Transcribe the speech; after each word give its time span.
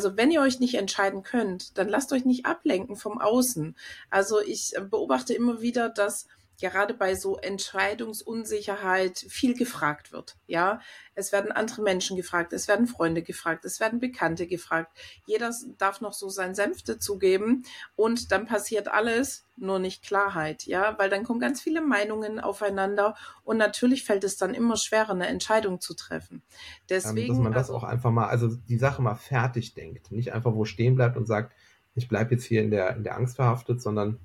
Also 0.00 0.16
wenn 0.16 0.30
ihr 0.30 0.40
euch 0.40 0.60
nicht 0.60 0.76
entscheiden 0.76 1.22
könnt, 1.22 1.76
dann 1.76 1.86
lasst 1.86 2.10
euch 2.14 2.24
nicht 2.24 2.46
ablenken 2.46 2.96
vom 2.96 3.20
Außen. 3.20 3.76
Also 4.08 4.40
ich 4.40 4.74
äh, 4.74 4.80
beobachte 4.80 5.34
immer 5.34 5.60
wieder, 5.60 5.90
dass 5.90 6.26
gerade 6.60 6.94
bei 6.94 7.14
so 7.14 7.36
Entscheidungsunsicherheit 7.36 9.18
viel 9.28 9.56
gefragt 9.56 10.12
wird. 10.12 10.36
Ja, 10.46 10.80
es 11.14 11.32
werden 11.32 11.52
andere 11.52 11.82
Menschen 11.82 12.16
gefragt, 12.16 12.52
es 12.52 12.68
werden 12.68 12.86
Freunde 12.86 13.22
gefragt, 13.22 13.64
es 13.64 13.80
werden 13.80 14.00
Bekannte 14.00 14.46
gefragt. 14.46 14.96
Jeder 15.26 15.52
darf 15.78 16.00
noch 16.00 16.12
so 16.12 16.28
sein 16.28 16.54
Senf 16.54 16.82
dazugeben 16.82 17.64
und 17.96 18.32
dann 18.32 18.46
passiert 18.46 18.88
alles, 18.88 19.46
nur 19.56 19.78
nicht 19.78 20.02
Klarheit. 20.02 20.64
Ja, 20.64 20.98
weil 20.98 21.10
dann 21.10 21.24
kommen 21.24 21.40
ganz 21.40 21.60
viele 21.60 21.82
Meinungen 21.82 22.40
aufeinander 22.40 23.14
und 23.44 23.56
natürlich 23.56 24.04
fällt 24.04 24.24
es 24.24 24.36
dann 24.36 24.54
immer 24.54 24.76
schwerer, 24.76 25.10
eine 25.10 25.26
Entscheidung 25.26 25.80
zu 25.80 25.94
treffen. 25.94 26.42
Deswegen, 26.88 27.20
ähm, 27.20 27.28
dass 27.28 27.44
man 27.44 27.52
das 27.52 27.70
also, 27.70 27.76
auch 27.76 27.84
einfach 27.84 28.10
mal, 28.10 28.28
also 28.28 28.48
die 28.48 28.78
Sache 28.78 29.02
mal 29.02 29.14
fertig 29.14 29.74
denkt, 29.74 30.10
nicht 30.10 30.32
einfach 30.32 30.54
wo 30.54 30.64
stehen 30.64 30.94
bleibt 30.94 31.16
und 31.16 31.26
sagt, 31.26 31.52
ich 31.94 32.08
bleibe 32.08 32.34
jetzt 32.34 32.44
hier 32.44 32.62
in 32.62 32.70
der, 32.70 32.96
in 32.96 33.04
der 33.04 33.16
Angst 33.16 33.36
verhaftet, 33.36 33.82
sondern 33.82 34.18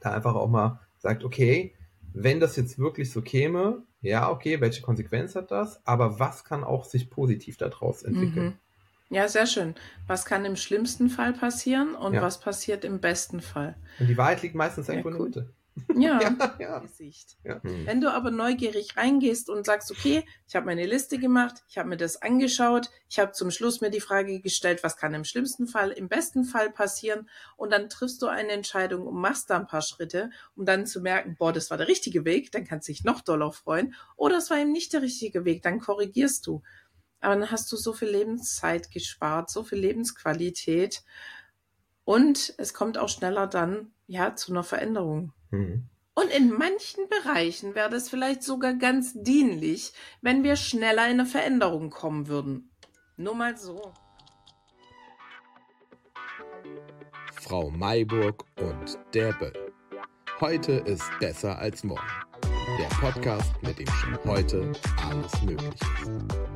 da 0.00 0.12
einfach 0.12 0.34
auch 0.34 0.48
mal 0.48 0.80
sagt, 0.98 1.24
okay, 1.24 1.74
wenn 2.12 2.40
das 2.40 2.56
jetzt 2.56 2.78
wirklich 2.78 3.10
so 3.10 3.22
käme, 3.22 3.82
ja, 4.00 4.30
okay, 4.30 4.60
welche 4.60 4.82
Konsequenz 4.82 5.34
hat 5.34 5.50
das? 5.50 5.84
Aber 5.86 6.18
was 6.18 6.44
kann 6.44 6.64
auch 6.64 6.84
sich 6.84 7.10
positiv 7.10 7.56
daraus 7.56 8.02
entwickeln? 8.02 8.46
Mhm. 8.46 8.58
Ja, 9.10 9.26
sehr 9.26 9.46
schön. 9.46 9.74
Was 10.06 10.26
kann 10.26 10.44
im 10.44 10.56
schlimmsten 10.56 11.08
Fall 11.08 11.32
passieren 11.32 11.94
und 11.94 12.14
ja. 12.14 12.22
was 12.22 12.40
passiert 12.40 12.84
im 12.84 13.00
besten 13.00 13.40
Fall? 13.40 13.76
Und 13.98 14.08
die 14.08 14.18
Wahrheit 14.18 14.42
liegt 14.42 14.54
meistens 14.54 14.88
irgendwo 14.88 15.08
ja, 15.08 15.14
in 15.16 15.32
der 15.32 15.42
Mitte. 15.42 15.54
Ja, 15.96 16.20
ja, 16.20 16.56
ja. 16.58 16.78
Gesicht. 16.78 17.36
Ja. 17.44 17.62
Hm. 17.62 17.86
Wenn 17.86 18.00
du 18.00 18.12
aber 18.12 18.30
neugierig 18.30 18.96
reingehst 18.96 19.50
und 19.50 19.66
sagst, 19.66 19.90
okay, 19.90 20.24
ich 20.46 20.54
habe 20.54 20.66
meine 20.66 20.86
Liste 20.86 21.18
gemacht, 21.18 21.64
ich 21.68 21.78
habe 21.78 21.88
mir 21.88 21.96
das 21.96 22.22
angeschaut, 22.22 22.90
ich 23.08 23.18
habe 23.18 23.32
zum 23.32 23.50
Schluss 23.50 23.80
mir 23.80 23.90
die 23.90 24.00
Frage 24.00 24.40
gestellt, 24.40 24.82
was 24.82 24.96
kann 24.96 25.14
im 25.14 25.24
schlimmsten 25.24 25.66
Fall, 25.66 25.90
im 25.90 26.08
besten 26.08 26.44
Fall 26.44 26.70
passieren 26.70 27.28
und 27.56 27.72
dann 27.72 27.88
triffst 27.88 28.22
du 28.22 28.26
eine 28.26 28.52
Entscheidung 28.52 29.06
und 29.06 29.16
machst 29.16 29.50
da 29.50 29.56
ein 29.56 29.66
paar 29.66 29.82
Schritte, 29.82 30.30
um 30.54 30.64
dann 30.64 30.86
zu 30.86 31.00
merken, 31.00 31.36
boah, 31.38 31.52
das 31.52 31.70
war 31.70 31.78
der 31.78 31.88
richtige 31.88 32.24
Weg, 32.24 32.52
dann 32.52 32.64
kannst 32.64 32.88
du 32.88 32.92
dich 32.92 33.04
noch 33.04 33.20
doller 33.20 33.52
freuen 33.52 33.94
oder 34.16 34.38
es 34.38 34.50
war 34.50 34.58
eben 34.58 34.72
nicht 34.72 34.92
der 34.92 35.02
richtige 35.02 35.44
Weg, 35.44 35.62
dann 35.62 35.80
korrigierst 35.80 36.46
du. 36.46 36.62
Aber 37.20 37.34
dann 37.34 37.50
hast 37.50 37.70
du 37.72 37.76
so 37.76 37.92
viel 37.92 38.08
Lebenszeit 38.08 38.90
gespart, 38.90 39.50
so 39.50 39.64
viel 39.64 39.78
Lebensqualität 39.78 41.02
und 42.08 42.54
es 42.56 42.72
kommt 42.72 42.96
auch 42.96 43.10
schneller 43.10 43.46
dann 43.46 43.92
ja 44.06 44.34
zu 44.34 44.50
einer 44.52 44.62
Veränderung. 44.62 45.34
Mhm. 45.50 45.88
Und 46.14 46.30
in 46.30 46.50
manchen 46.50 47.08
Bereichen 47.08 47.76
wäre 47.76 47.90
das 47.90 48.08
vielleicht 48.08 48.42
sogar 48.42 48.74
ganz 48.74 49.14
dienlich, 49.14 49.92
wenn 50.20 50.42
wir 50.42 50.56
schneller 50.56 51.04
in 51.04 51.20
eine 51.20 51.26
Veränderung 51.26 51.90
kommen 51.90 52.26
würden. 52.26 52.72
Nur 53.16 53.36
mal 53.36 53.56
so. 53.56 53.92
Frau 57.34 57.70
Mayburg 57.70 58.44
und 58.56 58.98
der 59.14 59.32
Böll. 59.32 59.72
Heute 60.40 60.72
ist 60.72 61.08
besser 61.20 61.58
als 61.58 61.84
morgen. 61.84 62.02
Der 62.78 62.88
Podcast, 62.96 63.52
mit 63.62 63.78
dem 63.78 63.86
schon 63.86 64.18
heute 64.24 64.72
alles 65.08 65.42
möglich 65.42 65.80
ist. 66.02 66.47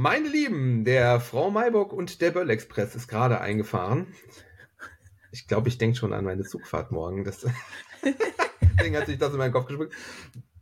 Meine 0.00 0.28
Lieben, 0.28 0.84
der 0.84 1.18
Frau 1.18 1.50
Mayburg 1.50 1.92
und 1.92 2.20
der 2.20 2.30
Böll 2.30 2.50
Express 2.50 2.94
ist 2.94 3.08
gerade 3.08 3.40
eingefahren. 3.40 4.06
Ich 5.32 5.48
glaube, 5.48 5.68
ich 5.68 5.76
denke 5.76 5.96
schon 5.96 6.12
an 6.12 6.24
meine 6.24 6.44
Zugfahrt 6.44 6.92
morgen. 6.92 7.24
Das 7.24 7.40
Deswegen 8.78 8.96
hat 8.96 9.06
sich 9.06 9.18
das 9.18 9.32
in 9.32 9.38
meinen 9.38 9.50
Kopf 9.50 9.66
gesprungen. 9.66 9.90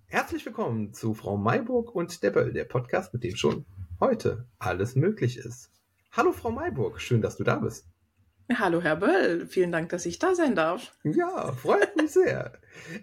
Herzlich 0.06 0.46
willkommen 0.46 0.94
zu 0.94 1.12
Frau 1.12 1.36
Mayburg 1.36 1.94
und 1.94 2.22
der 2.22 2.30
Böll, 2.30 2.54
der 2.54 2.64
Podcast, 2.64 3.12
mit 3.12 3.24
dem 3.24 3.36
schon 3.36 3.66
heute 4.00 4.46
alles 4.58 4.96
möglich 4.96 5.36
ist. 5.36 5.70
Hallo 6.12 6.32
Frau 6.32 6.50
Mayburg, 6.50 6.98
schön, 6.98 7.20
dass 7.20 7.36
du 7.36 7.44
da 7.44 7.56
bist. 7.56 7.86
Hallo 8.54 8.80
Herr 8.80 8.94
Böll, 8.94 9.46
vielen 9.46 9.72
Dank, 9.72 9.88
dass 9.88 10.06
ich 10.06 10.20
da 10.20 10.36
sein 10.36 10.54
darf. 10.54 10.94
Ja, 11.02 11.52
freut 11.52 11.96
mich 11.96 12.12
sehr. 12.12 12.52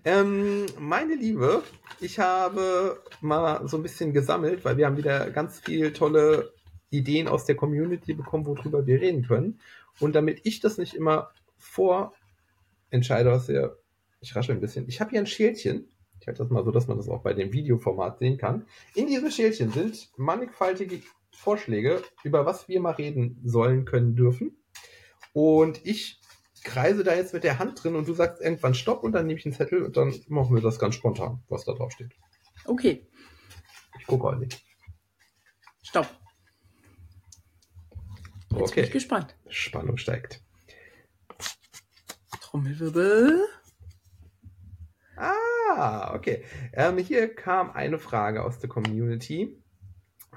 ähm, 0.06 0.66
meine 0.80 1.16
Liebe, 1.16 1.64
ich 2.00 2.18
habe 2.18 3.02
mal 3.20 3.68
so 3.68 3.76
ein 3.76 3.84
bisschen 3.84 4.14
gesammelt, 4.14 4.64
weil 4.64 4.78
wir 4.78 4.86
haben 4.86 4.96
wieder 4.96 5.30
ganz 5.32 5.60
viele 5.60 5.92
tolle 5.92 6.54
Ideen 6.92 7.28
aus 7.28 7.44
der 7.44 7.56
Community 7.56 8.14
bekommen, 8.14 8.46
worüber 8.46 8.88
wir 8.88 9.02
reden 9.02 9.28
können. 9.28 9.60
Und 10.00 10.16
damit 10.16 10.40
ich 10.44 10.62
das 10.62 10.78
nicht 10.78 10.94
immer 10.94 11.32
vorentscheide, 11.58 13.30
was 13.30 13.50
ja, 13.50 13.72
ich 14.22 14.34
rasche 14.38 14.54
ein 14.54 14.62
bisschen. 14.62 14.88
Ich 14.88 15.02
habe 15.02 15.12
hier 15.12 15.20
ein 15.20 15.28
Schälchen. 15.28 15.90
Ich 16.22 16.28
halte 16.28 16.42
das 16.42 16.52
mal 16.52 16.64
so, 16.64 16.72
dass 16.72 16.88
man 16.88 16.96
das 16.96 17.10
auch 17.10 17.22
bei 17.22 17.34
dem 17.34 17.52
Videoformat 17.52 18.20
sehen 18.20 18.38
kann. 18.38 18.66
In 18.96 19.08
diesem 19.08 19.30
Schälchen 19.30 19.72
sind 19.72 20.10
mannigfaltige 20.16 21.02
Vorschläge, 21.32 22.02
über 22.24 22.46
was 22.46 22.70
wir 22.70 22.80
mal 22.80 22.92
reden 22.92 23.42
sollen, 23.44 23.84
können, 23.84 24.16
dürfen. 24.16 24.56
Und 25.34 25.86
ich 25.86 26.22
kreise 26.64 27.04
da 27.04 27.14
jetzt 27.14 27.34
mit 27.34 27.44
der 27.44 27.60
Hand 27.60 27.84
drin 27.84 27.96
und 27.96 28.08
du 28.08 28.14
sagst 28.14 28.42
irgendwann 28.42 28.74
Stopp 28.74 29.04
und 29.04 29.12
dann 29.12 29.28
nehme 29.28 29.40
ich 29.40 29.46
einen 29.46 29.54
Zettel 29.54 29.84
und 29.84 29.98
dann 29.98 30.14
machen 30.28 30.56
wir 30.56 30.62
das 30.62 30.80
ganz 30.80 30.96
spontan, 30.96 31.44
was 31.50 31.66
da 31.66 31.74
drauf 31.74 31.92
steht. 31.92 32.12
Okay. 32.66 33.08
Ich 34.00 34.08
gucke 34.08 34.28
halt 34.28 34.40
nicht. 34.40 34.64
Stopp. 35.82 36.08
Jetzt 38.52 38.62
okay. 38.62 38.76
bin 38.76 38.84
ich 38.86 38.92
gespannt. 38.92 39.36
Spannung 39.50 39.98
steigt. 39.98 40.42
Trommelwirbel. 42.40 43.46
Ah, 45.16 46.14
okay. 46.16 46.44
Ähm, 46.74 46.98
hier 46.98 47.34
kam 47.34 47.72
eine 47.72 47.98
Frage 47.98 48.44
aus 48.44 48.60
der 48.60 48.70
Community 48.70 49.62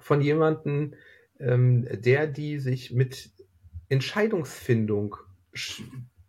von 0.00 0.20
jemandem, 0.20 0.94
ähm, 1.38 1.86
der 1.90 2.26
die 2.26 2.58
sich 2.58 2.92
mit 2.92 3.30
Entscheidungsfindung 3.88 5.16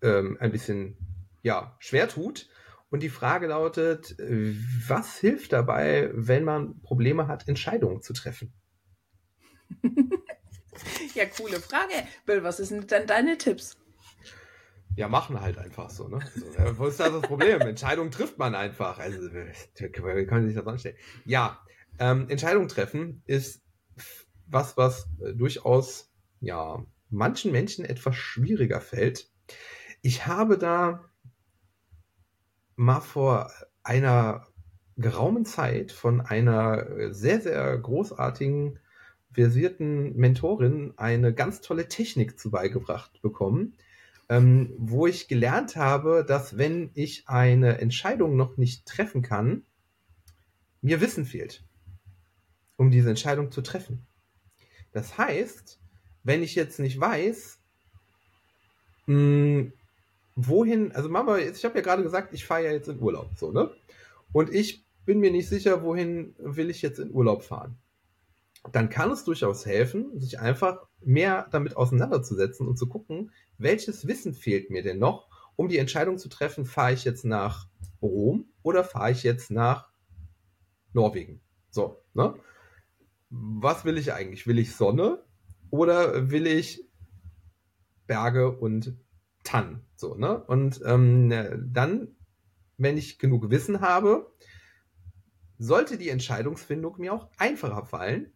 ähm, 0.02 0.38
ein 0.40 0.52
bisschen 0.52 0.98
ja, 1.42 1.76
schwer 1.80 2.08
tut. 2.08 2.50
Und 2.90 3.04
die 3.04 3.10
Frage 3.10 3.48
lautet, 3.48 4.16
was 4.18 5.18
hilft 5.18 5.52
dabei, 5.52 6.10
wenn 6.14 6.46
man 6.46 6.80
Probleme 6.82 7.28
hat, 7.28 7.48
Entscheidungen 7.50 8.02
zu 8.02 8.14
treffen? 8.14 8.54
ja, 11.14 11.26
coole 11.26 11.60
Frage. 11.60 11.94
Bill, 12.26 12.44
was 12.44 12.58
sind 12.58 12.90
denn 12.92 13.06
deine 13.06 13.38
Tipps? 13.38 13.78
Ja, 14.96 15.08
machen 15.08 15.40
halt 15.40 15.58
einfach 15.58 15.90
so, 15.90 16.08
ne? 16.08 16.20
Also, 16.58 16.80
wo 16.80 16.88
ist 16.88 17.00
da 17.00 17.10
das 17.10 17.22
Problem? 17.22 17.62
Entscheidungen 17.62 18.10
trifft 18.10 18.40
man 18.40 18.56
einfach. 18.56 18.98
Also, 18.98 19.20
wie 19.32 20.26
kann 20.26 20.48
sich 20.48 20.56
das 20.56 20.66
anstellen? 20.66 20.98
Ja, 21.26 21.60
ähm, 22.00 22.30
Entscheidungen 22.30 22.68
treffen 22.68 23.22
ist 23.26 23.62
was, 24.48 24.76
was 24.76 25.08
äh, 25.22 25.34
durchaus, 25.34 26.12
ja, 26.40 26.84
manchen 27.10 27.52
Menschen 27.52 27.86
etwas 27.86 28.16
schwieriger 28.16 28.82
fällt. 28.82 29.30
Ich 30.02 30.28
habe 30.28 30.58
da 30.58 31.10
mal 32.76 33.02
vor 33.02 33.52
einer 33.84 34.48
geraumen 34.98 35.46
Zeit 35.46 35.92
von 35.92 36.22
einer 36.22 37.14
sehr, 37.14 37.40
sehr 37.40 37.78
großartigen, 37.78 38.80
versierten 39.32 40.16
Mentorin 40.16 40.94
eine 40.98 41.34
ganz 41.34 41.62
tolle 41.62 41.88
Technik 41.88 42.40
zu 42.40 42.50
beigebracht 42.50 43.22
bekommen, 43.22 43.76
ähm, 44.30 44.74
wo 44.78 45.06
ich 45.08 45.28
gelernt 45.28 45.76
habe, 45.76 46.26
dass 46.28 46.58
wenn 46.58 46.90
ich 46.96 47.28
eine 47.28 47.78
Entscheidung 47.80 48.36
noch 48.36 48.58
nicht 48.58 48.86
treffen 48.86 49.22
kann, 49.22 49.64
mir 50.82 51.02
Wissen 51.02 51.26
fehlt, 51.26 51.64
um 52.76 52.92
diese 52.92 53.10
Entscheidung 53.10 53.52
zu 53.52 53.62
treffen. 53.62 54.08
Das 54.92 55.18
heißt, 55.18 55.80
wenn 56.28 56.44
ich 56.44 56.56
jetzt 56.56 56.80
nicht 56.80 57.00
weiß, 57.00 57.58
mh, 59.06 59.16
hm, 59.16 59.74
wohin, 60.36 60.92
also 60.92 61.08
Mama, 61.08 61.38
ich 61.38 61.64
habe 61.64 61.76
ja 61.76 61.82
gerade 61.82 62.04
gesagt, 62.04 62.34
ich 62.34 62.46
fahre 62.46 62.66
ja 62.66 62.72
jetzt 62.74 62.90
in 62.90 63.00
Urlaub, 63.00 63.30
so, 63.38 63.52
ne? 63.52 63.72
Und 64.34 64.54
ich 64.54 64.84
bin 65.06 65.20
mir 65.22 65.32
nicht 65.32 65.48
sicher, 65.48 65.84
wohin 65.84 66.36
will 66.38 66.70
ich 66.70 66.82
jetzt 66.82 67.00
in 67.00 67.14
Urlaub 67.14 67.44
fahren. 67.44 67.78
Dann 68.74 68.90
kann 68.90 69.10
es 69.10 69.24
durchaus 69.24 69.66
helfen, 69.66 70.20
sich 70.20 70.38
einfach 70.38 70.86
mehr 71.00 71.48
damit 71.52 71.78
auseinanderzusetzen 71.78 72.68
und 72.68 72.78
zu 72.78 72.90
gucken, 72.90 73.32
welches 73.58 74.06
Wissen 74.06 74.34
fehlt 74.34 74.70
mir 74.70 74.84
denn 74.84 75.00
noch, 75.00 75.30
um 75.56 75.70
die 75.70 75.78
Entscheidung 75.78 76.18
zu 76.18 76.28
treffen, 76.28 76.66
fahre 76.66 76.92
ich 76.92 77.06
jetzt 77.06 77.24
nach 77.24 77.68
Rom 78.02 78.50
oder 78.64 78.84
fahre 78.84 79.12
ich 79.12 79.24
jetzt 79.24 79.50
nach 79.50 79.88
Norwegen. 80.92 81.40
So, 81.70 82.04
ne? 82.14 82.36
Was 83.30 83.86
will 83.86 83.98
ich 83.98 84.12
eigentlich? 84.12 84.46
Will 84.46 84.60
ich 84.60 84.76
Sonne? 84.76 85.24
Oder 85.70 86.32
will 86.32 86.48
ich 86.48 86.84
Berge 88.06 88.52
und 88.52 88.98
Tannen? 89.44 89.86
So, 89.96 90.16
ne? 90.16 90.44
Und 90.44 90.82
ähm, 90.86 91.30
dann, 91.74 92.16
wenn 92.78 92.98
ich 92.98 93.20
genug 93.20 93.50
Wissen 93.50 93.82
habe, 93.82 94.32
sollte 95.58 95.98
die 95.98 96.10
Entscheidungsfindung 96.10 97.00
mir 97.00 97.14
auch 97.14 97.30
einfacher 97.38 97.86
fallen. 97.86 98.34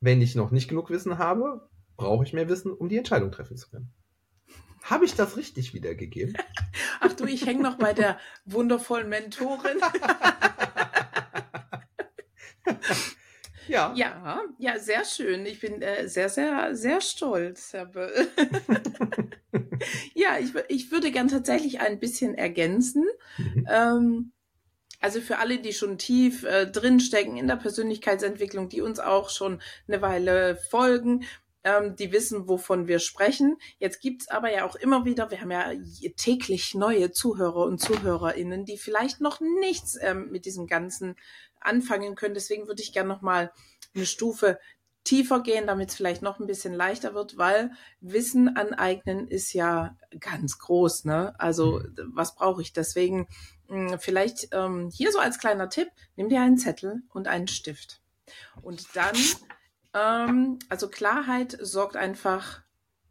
Wenn 0.00 0.22
ich 0.22 0.34
noch 0.34 0.50
nicht 0.50 0.68
genug 0.68 0.90
Wissen 0.90 1.18
habe, 1.18 1.68
brauche 1.96 2.24
ich 2.24 2.32
mehr 2.32 2.48
Wissen, 2.48 2.72
um 2.72 2.88
die 2.88 2.98
Entscheidung 2.98 3.32
treffen 3.32 3.56
zu 3.56 3.70
können. 3.70 3.92
Habe 4.82 5.04
ich 5.04 5.14
das 5.14 5.36
richtig 5.36 5.74
wiedergegeben? 5.74 6.36
Ach 7.00 7.12
du, 7.12 7.24
ich 7.24 7.44
hänge 7.46 7.62
noch 7.62 7.76
bei 7.76 7.92
der 7.92 8.18
wundervollen 8.44 9.08
Mentorin. 9.08 9.80
ja. 13.76 13.92
Ja, 13.94 14.42
ja, 14.58 14.78
sehr 14.78 15.04
schön. 15.04 15.46
Ich 15.46 15.60
bin 15.60 15.82
äh, 15.82 16.08
sehr, 16.08 16.28
sehr, 16.28 16.74
sehr 16.74 17.00
stolz, 17.00 17.72
Herr 17.72 17.86
Böll. 17.86 18.28
ja, 20.14 20.38
ich, 20.38 20.52
ich 20.68 20.90
würde 20.90 21.10
gern 21.10 21.28
tatsächlich 21.28 21.80
ein 21.80 22.00
bisschen 22.00 22.34
ergänzen. 22.34 23.04
Mhm. 23.38 23.66
Ähm, 23.70 24.32
also 25.00 25.20
für 25.20 25.38
alle, 25.38 25.58
die 25.58 25.72
schon 25.72 25.98
tief 25.98 26.44
äh, 26.44 26.66
drinstecken 26.66 27.36
in 27.36 27.46
der 27.46 27.56
Persönlichkeitsentwicklung, 27.56 28.68
die 28.68 28.80
uns 28.80 28.98
auch 28.98 29.30
schon 29.30 29.60
eine 29.86 30.00
Weile 30.00 30.56
folgen, 30.56 31.24
ähm, 31.66 31.96
die 31.96 32.12
wissen, 32.12 32.48
wovon 32.48 32.86
wir 32.86 33.00
sprechen. 33.00 33.56
Jetzt 33.78 34.00
gibt's 34.00 34.28
aber 34.28 34.52
ja 34.52 34.64
auch 34.64 34.76
immer 34.76 35.04
wieder, 35.04 35.30
wir 35.30 35.40
haben 35.40 35.50
ja 35.50 35.72
täglich 36.16 36.74
neue 36.74 37.10
Zuhörer 37.10 37.64
und 37.66 37.80
ZuhörerInnen, 37.80 38.64
die 38.64 38.78
vielleicht 38.78 39.20
noch 39.20 39.40
nichts 39.40 39.98
ähm, 40.00 40.30
mit 40.30 40.46
diesem 40.46 40.66
Ganzen 40.66 41.16
anfangen 41.66 42.14
können. 42.14 42.34
Deswegen 42.34 42.66
würde 42.66 42.82
ich 42.82 42.92
gerne 42.92 43.08
nochmal 43.08 43.52
eine 43.94 44.06
Stufe 44.06 44.58
tiefer 45.04 45.40
gehen, 45.40 45.66
damit 45.66 45.90
es 45.90 45.96
vielleicht 45.96 46.22
noch 46.22 46.40
ein 46.40 46.46
bisschen 46.46 46.74
leichter 46.74 47.14
wird, 47.14 47.38
weil 47.38 47.70
Wissen 48.00 48.56
aneignen 48.56 49.28
ist 49.28 49.52
ja 49.52 49.96
ganz 50.18 50.58
groß. 50.58 51.04
Ne? 51.04 51.34
Also 51.38 51.80
mhm. 51.80 52.12
was 52.14 52.34
brauche 52.34 52.60
ich? 52.60 52.72
Deswegen 52.72 53.28
mh, 53.68 53.92
hm, 53.92 53.98
vielleicht 54.00 54.48
ähm, 54.52 54.90
hier 54.92 55.12
so 55.12 55.18
als 55.18 55.38
kleiner 55.38 55.68
Tipp, 55.70 55.88
nimm 56.16 56.28
dir 56.28 56.40
einen 56.40 56.58
Zettel 56.58 57.02
und 57.12 57.28
einen 57.28 57.48
Stift. 57.48 58.00
Und 58.62 58.96
dann 58.96 59.14
ähm, 59.96 60.58
also 60.68 60.88
Klarheit 60.88 61.56
sorgt 61.60 61.96
einfach, 61.96 62.60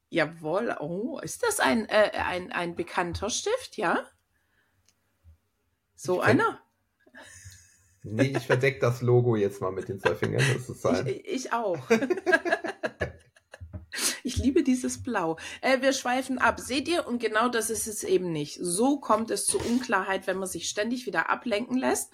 jawohl, 0.09 0.75
oh, 0.79 1.19
ist 1.19 1.41
das 1.43 1.59
ein, 1.59 1.89
äh, 1.89 2.11
ein, 2.13 2.51
ein 2.51 2.75
bekannter 2.75 3.31
Stift, 3.31 3.77
ja? 3.77 4.05
So 5.95 6.21
ich 6.21 6.27
einer? 6.27 6.61
Nee, 8.07 8.33
ich 8.37 8.45
verdecke 8.45 8.79
das 8.79 9.01
Logo 9.01 9.35
jetzt 9.35 9.61
mal 9.61 9.71
mit 9.71 9.89
den 9.89 9.99
zwei 9.99 10.15
Fingern. 10.15 10.43
Das 10.53 10.69
ist 10.69 10.81
sein. 10.81 11.07
Ich, 11.07 11.27
ich 11.27 11.53
auch. 11.53 11.79
Ich 14.23 14.37
liebe 14.37 14.63
dieses 14.63 15.03
Blau. 15.03 15.37
Äh, 15.61 15.81
wir 15.81 15.93
schweifen 15.93 16.39
ab. 16.39 16.59
Seht 16.59 16.87
ihr? 16.87 17.07
Und 17.07 17.19
genau 17.19 17.47
das 17.47 17.69
ist 17.69 17.87
es 17.87 18.03
eben 18.03 18.31
nicht. 18.31 18.57
So 18.59 18.99
kommt 18.99 19.31
es 19.31 19.45
zu 19.45 19.59
Unklarheit, 19.59 20.27
wenn 20.27 20.37
man 20.37 20.49
sich 20.49 20.67
ständig 20.67 21.05
wieder 21.05 21.29
ablenken 21.29 21.77
lässt. 21.77 22.11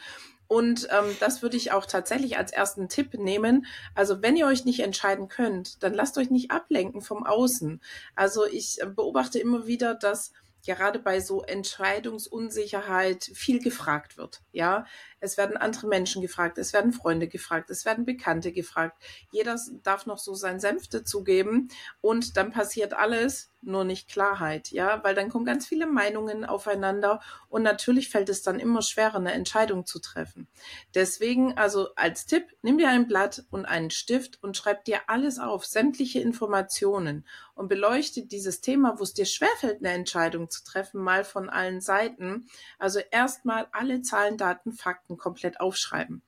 Und 0.48 0.90
ähm, 0.92 1.16
das 1.22 1.42
würde 1.42 1.56
ich 1.56 1.72
auch 1.72 1.86
tatsächlich 1.86 2.38
als 2.38 2.52
ersten 2.52 2.90
Tipp 2.90 3.14
nehmen. 3.14 3.66
Also 3.96 4.22
wenn 4.22 4.36
ihr 4.36 4.46
euch 4.46 4.66
nicht 4.66 4.82
entscheiden 4.82 5.30
könnt, 5.30 5.82
dann 5.82 5.94
lasst 5.94 6.18
euch 6.18 6.30
nicht 6.30 6.52
ablenken 6.52 7.02
vom 7.02 7.26
Außen. 7.26 7.82
Also 8.16 8.46
ich 8.46 8.80
beobachte 8.96 9.40
immer 9.40 9.66
wieder, 9.66 9.96
dass 9.96 10.34
gerade 10.66 11.00
bei 11.00 11.20
so 11.20 11.42
Entscheidungsunsicherheit 11.44 13.32
viel 13.34 13.62
gefragt 13.62 14.18
wird. 14.18 14.42
Ja, 14.52 14.86
es 15.22 15.38
werden 15.38 15.56
andere 15.56 15.88
Menschen 15.88 16.22
gefragt, 16.22 16.58
es 16.58 16.74
werden 16.74 16.92
Freunde 16.92 17.28
gefragt, 17.28 17.70
es 17.70 17.86
werden 17.86 18.06
Bekannte 18.06 18.52
gefragt. 18.52 19.02
Jeder 19.32 19.58
darf 19.84 20.06
noch 20.06 20.18
so 20.18 20.34
sein 20.34 20.60
Senf 20.60 20.90
dazugeben 20.90 21.70
und 22.02 22.36
dann 22.36 22.52
passiert 22.52 22.94
alles, 22.94 23.52
nur 23.62 23.84
nicht 23.84 24.10
Klarheit, 24.10 24.72
ja, 24.72 25.04
weil 25.04 25.14
dann 25.16 25.30
kommen 25.30 25.46
ganz 25.46 25.68
viele 25.68 25.86
Meinungen 25.86 26.46
aufeinander 26.46 27.22
und 27.48 27.62
natürlich 27.62 28.10
fällt 28.10 28.30
es 28.30 28.42
dann 28.42 28.60
immer 28.60 28.82
schwerer, 28.82 29.18
eine 29.18 29.34
Entscheidung 29.34 29.86
zu 29.86 30.00
treffen. 30.00 30.48
Deswegen, 30.96 31.58
also 31.58 31.90
als 31.96 32.26
Tipp, 32.26 32.46
nimm 32.64 32.78
dir 32.78 32.90
ein 32.90 33.08
Blatt 33.08 33.44
und 33.52 33.66
einen 33.66 33.92
Stift 33.92 34.42
und 34.42 34.58
schreib 34.58 34.86
dir 34.86 35.02
alles 35.08 35.38
auf, 35.38 35.66
sämtliche 35.66 36.20
Informationen 36.20 37.26
und 37.54 37.68
beleuchte 37.68 38.26
dieses 38.26 38.62
Thema, 38.62 38.98
wo 38.98 39.04
es 39.04 39.14
dir 39.14 39.26
schwerfällt, 39.26 39.80
eine 39.80 39.94
Entscheidung 39.94 40.50
zu 40.50 40.64
treffen, 40.64 41.02
mal 41.02 41.24
von 41.24 41.50
allen 41.50 41.82
Seiten. 41.82 42.48
Also 42.80 43.00
erstmal 43.12 43.68
alle 43.72 44.02
Zahlen, 44.02 44.38
Daten, 44.38 44.72
Fakten 44.72 45.11
komplett 45.18 45.60
aufschreiben. 45.60 46.22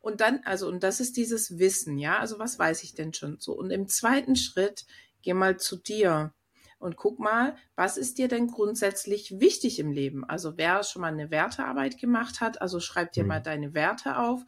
Und 0.00 0.20
dann, 0.20 0.40
also, 0.44 0.68
und 0.68 0.82
das 0.82 1.00
ist 1.00 1.16
dieses 1.16 1.58
Wissen, 1.58 1.96
ja, 1.96 2.18
also 2.18 2.38
was 2.38 2.58
weiß 2.58 2.82
ich 2.82 2.94
denn 2.94 3.14
schon 3.14 3.38
so? 3.40 3.54
Und 3.54 3.70
im 3.70 3.88
zweiten 3.88 4.36
Schritt, 4.36 4.84
geh 5.22 5.32
mal 5.32 5.56
zu 5.56 5.76
dir 5.76 6.34
und 6.78 6.96
guck 6.96 7.18
mal, 7.18 7.56
was 7.76 7.96
ist 7.96 8.18
dir 8.18 8.28
denn 8.28 8.48
grundsätzlich 8.48 9.40
wichtig 9.40 9.78
im 9.78 9.90
Leben? 9.90 10.22
Also 10.22 10.58
wer 10.58 10.82
schon 10.82 11.00
mal 11.00 11.08
eine 11.08 11.30
Wertearbeit 11.30 11.98
gemacht 11.98 12.42
hat, 12.42 12.60
also 12.60 12.80
schreib 12.80 13.12
dir 13.12 13.22
mhm. 13.22 13.28
mal 13.28 13.40
deine 13.40 13.72
Werte 13.72 14.18
auf. 14.18 14.42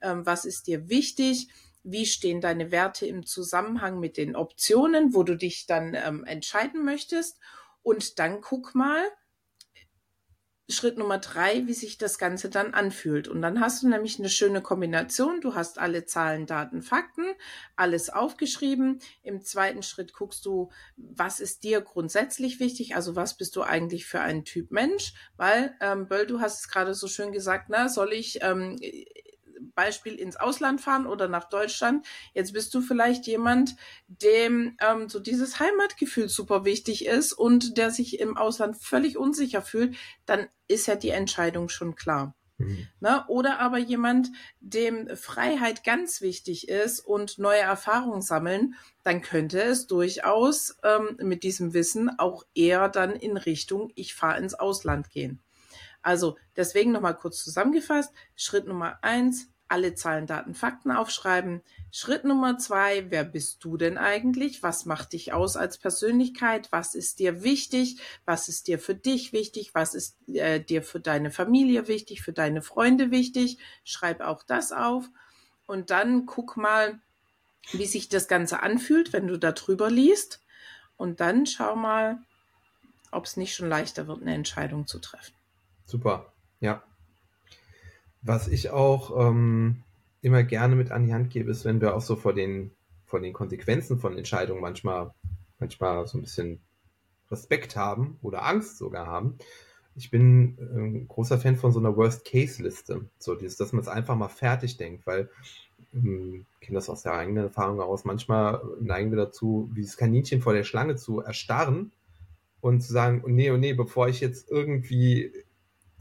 Ähm, 0.00 0.24
was 0.24 0.46
ist 0.46 0.66
dir 0.66 0.88
wichtig? 0.88 1.48
Wie 1.82 2.06
stehen 2.06 2.40
deine 2.40 2.70
Werte 2.70 3.04
im 3.04 3.26
Zusammenhang 3.26 4.00
mit 4.00 4.16
den 4.16 4.34
Optionen, 4.36 5.12
wo 5.12 5.24
du 5.24 5.36
dich 5.36 5.66
dann 5.66 5.94
ähm, 5.94 6.24
entscheiden 6.24 6.84
möchtest? 6.84 7.38
Und 7.82 8.18
dann 8.18 8.40
guck 8.40 8.74
mal, 8.74 9.04
Schritt 10.72 10.98
Nummer 10.98 11.18
drei, 11.18 11.66
wie 11.66 11.74
sich 11.74 11.98
das 11.98 12.18
Ganze 12.18 12.50
dann 12.50 12.74
anfühlt. 12.74 13.28
Und 13.28 13.42
dann 13.42 13.60
hast 13.60 13.82
du 13.82 13.88
nämlich 13.88 14.18
eine 14.18 14.28
schöne 14.28 14.60
Kombination. 14.60 15.40
Du 15.40 15.54
hast 15.54 15.78
alle 15.78 16.04
Zahlen, 16.04 16.46
Daten, 16.46 16.82
Fakten, 16.82 17.24
alles 17.76 18.10
aufgeschrieben. 18.10 19.00
Im 19.22 19.42
zweiten 19.42 19.82
Schritt 19.82 20.12
guckst 20.12 20.44
du, 20.46 20.70
was 20.96 21.38
ist 21.38 21.62
dir 21.62 21.80
grundsätzlich 21.80 22.58
wichtig? 22.58 22.96
Also 22.96 23.14
was 23.14 23.36
bist 23.36 23.54
du 23.56 23.62
eigentlich 23.62 24.06
für 24.06 24.20
ein 24.20 24.44
Typ 24.44 24.70
Mensch? 24.70 25.14
Weil, 25.36 25.76
ähm, 25.80 26.08
Böll, 26.08 26.26
du 26.26 26.40
hast 26.40 26.60
es 26.60 26.68
gerade 26.68 26.94
so 26.94 27.06
schön 27.06 27.32
gesagt, 27.32 27.66
na, 27.68 27.88
soll 27.88 28.12
ich 28.12 28.42
ähm, 28.42 28.78
Beispiel 29.74 30.14
ins 30.14 30.36
Ausland 30.36 30.80
fahren 30.80 31.06
oder 31.06 31.28
nach 31.28 31.48
Deutschland. 31.48 32.06
Jetzt 32.34 32.52
bist 32.52 32.74
du 32.74 32.80
vielleicht 32.80 33.26
jemand, 33.26 33.76
dem 34.06 34.76
ähm, 34.80 35.08
so 35.08 35.20
dieses 35.20 35.60
Heimatgefühl 35.60 36.28
super 36.28 36.64
wichtig 36.64 37.06
ist 37.06 37.32
und 37.32 37.76
der 37.78 37.90
sich 37.90 38.20
im 38.20 38.36
Ausland 38.36 38.76
völlig 38.76 39.16
unsicher 39.16 39.62
fühlt, 39.62 39.96
dann 40.26 40.48
ist 40.68 40.86
ja 40.86 40.94
die 40.94 41.10
Entscheidung 41.10 41.68
schon 41.68 41.94
klar. 41.94 42.34
Mhm. 42.58 42.88
Ne? 43.00 43.24
Oder 43.28 43.60
aber 43.60 43.78
jemand, 43.78 44.30
dem 44.60 45.08
Freiheit 45.16 45.84
ganz 45.84 46.20
wichtig 46.20 46.68
ist 46.68 47.00
und 47.00 47.38
neue 47.38 47.60
Erfahrungen 47.60 48.22
sammeln, 48.22 48.74
dann 49.02 49.22
könnte 49.22 49.62
es 49.62 49.86
durchaus 49.86 50.76
ähm, 50.82 51.16
mit 51.20 51.42
diesem 51.42 51.74
Wissen 51.74 52.10
auch 52.18 52.44
eher 52.54 52.88
dann 52.88 53.12
in 53.12 53.36
Richtung, 53.36 53.90
ich 53.94 54.14
fahre 54.14 54.38
ins 54.38 54.54
Ausland 54.54 55.10
gehen. 55.10 55.42
Also 56.02 56.36
deswegen 56.56 56.92
nochmal 56.92 57.16
kurz 57.16 57.42
zusammengefasst. 57.42 58.12
Schritt 58.34 58.66
Nummer 58.66 58.98
eins, 59.02 59.51
alle 59.72 59.94
Zahlen, 59.94 60.26
Daten, 60.26 60.54
Fakten 60.54 60.90
aufschreiben. 60.90 61.62
Schritt 61.90 62.24
Nummer 62.24 62.58
zwei, 62.58 63.10
wer 63.10 63.24
bist 63.24 63.64
du 63.64 63.78
denn 63.78 63.96
eigentlich? 63.96 64.62
Was 64.62 64.84
macht 64.84 65.14
dich 65.14 65.32
aus 65.32 65.56
als 65.56 65.78
Persönlichkeit? 65.78 66.70
Was 66.70 66.94
ist 66.94 67.18
dir 67.18 67.42
wichtig? 67.42 67.98
Was 68.26 68.48
ist 68.48 68.68
dir 68.68 68.78
für 68.78 68.94
dich 68.94 69.32
wichtig? 69.32 69.74
Was 69.74 69.94
ist 69.94 70.16
äh, 70.28 70.60
dir 70.60 70.82
für 70.82 71.00
deine 71.00 71.30
Familie 71.30 71.88
wichtig? 71.88 72.20
Für 72.20 72.34
deine 72.34 72.60
Freunde 72.60 73.10
wichtig? 73.10 73.58
Schreib 73.82 74.20
auch 74.20 74.42
das 74.42 74.72
auf. 74.72 75.08
Und 75.66 75.90
dann 75.90 76.26
guck 76.26 76.58
mal, 76.58 77.00
wie 77.72 77.86
sich 77.86 78.10
das 78.10 78.28
Ganze 78.28 78.62
anfühlt, 78.62 79.14
wenn 79.14 79.26
du 79.26 79.38
da 79.38 79.52
drüber 79.52 79.90
liest. 79.90 80.42
Und 80.98 81.20
dann 81.20 81.46
schau 81.46 81.76
mal, 81.76 82.18
ob 83.10 83.24
es 83.24 83.38
nicht 83.38 83.54
schon 83.54 83.70
leichter 83.70 84.06
wird, 84.06 84.20
eine 84.20 84.34
Entscheidung 84.34 84.86
zu 84.86 84.98
treffen. 84.98 85.34
Super, 85.86 86.30
ja. 86.60 86.82
Was 88.22 88.48
ich 88.48 88.70
auch 88.70 89.28
ähm, 89.28 89.82
immer 90.20 90.44
gerne 90.44 90.76
mit 90.76 90.90
an 90.90 91.06
die 91.06 91.12
Hand 91.12 91.30
gebe, 91.30 91.50
ist, 91.50 91.64
wenn 91.64 91.80
wir 91.80 91.94
auch 91.94 92.00
so 92.00 92.16
vor 92.16 92.32
den, 92.32 92.70
vor 93.04 93.20
den 93.20 93.32
Konsequenzen 93.32 93.98
von 93.98 94.16
Entscheidungen 94.16 94.60
manchmal, 94.60 95.12
manchmal 95.58 96.06
so 96.06 96.18
ein 96.18 96.22
bisschen 96.22 96.60
Respekt 97.30 97.76
haben 97.76 98.18
oder 98.22 98.46
Angst 98.46 98.78
sogar 98.78 99.06
haben. 99.06 99.38
Ich 99.94 100.10
bin 100.10 100.56
ein 100.58 100.58
ähm, 100.76 101.08
großer 101.08 101.38
Fan 101.38 101.56
von 101.56 101.72
so 101.72 101.80
einer 101.80 101.96
Worst-Case-Liste. 101.96 103.06
So 103.18 103.34
dieses, 103.34 103.56
dass 103.56 103.72
man 103.72 103.82
es 103.82 103.88
einfach 103.88 104.16
mal 104.16 104.28
fertig 104.28 104.76
denkt, 104.76 105.06
weil 105.06 105.28
ähm, 105.92 106.46
ich 106.54 106.66
kenne 106.66 106.76
das 106.76 106.88
aus 106.88 107.02
der 107.02 107.14
eigenen 107.14 107.44
Erfahrung 107.44 107.78
heraus. 107.78 108.04
Manchmal 108.04 108.62
neigen 108.80 109.10
wir 109.10 109.18
dazu, 109.18 109.68
wie 109.74 109.82
das 109.82 109.96
Kaninchen 109.96 110.40
vor 110.40 110.52
der 110.52 110.64
Schlange 110.64 110.96
zu 110.96 111.20
erstarren 111.20 111.92
und 112.60 112.80
zu 112.80 112.92
sagen, 112.92 113.22
oh 113.26 113.28
nee, 113.28 113.50
oh 113.50 113.56
nee, 113.56 113.74
bevor 113.74 114.08
ich 114.08 114.20
jetzt 114.20 114.50
irgendwie 114.50 115.32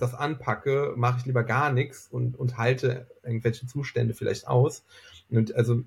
das 0.02 0.14
anpacke, 0.14 0.94
mache 0.96 1.20
ich 1.20 1.26
lieber 1.26 1.44
gar 1.44 1.72
nichts 1.72 2.08
und, 2.08 2.38
und 2.38 2.58
halte 2.58 3.08
irgendwelche 3.24 3.68
Zustände 3.68 4.14
vielleicht 4.14 4.48
aus. 4.48 4.86
Und 5.30 5.56
also 5.56 5.84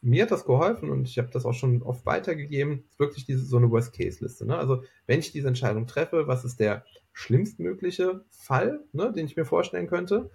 mir 0.00 0.22
hat 0.22 0.30
das 0.30 0.44
geholfen 0.44 0.90
und 0.90 1.08
ich 1.08 1.18
habe 1.18 1.30
das 1.32 1.44
auch 1.44 1.54
schon 1.54 1.82
oft 1.82 2.06
weitergegeben, 2.06 2.84
wirklich 2.98 3.24
diese 3.26 3.44
so 3.44 3.56
eine 3.56 3.70
Worst-Case-Liste. 3.70 4.46
Ne? 4.46 4.56
Also 4.56 4.84
wenn 5.06 5.18
ich 5.18 5.32
diese 5.32 5.48
Entscheidung 5.48 5.86
treffe, 5.86 6.28
was 6.28 6.44
ist 6.44 6.60
der 6.60 6.84
schlimmstmögliche 7.12 8.24
Fall, 8.30 8.80
ne, 8.92 9.12
den 9.12 9.26
ich 9.26 9.36
mir 9.36 9.44
vorstellen 9.44 9.88
könnte? 9.88 10.30